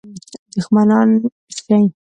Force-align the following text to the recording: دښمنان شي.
دښمنان 0.53 1.09
شي. 1.57 1.79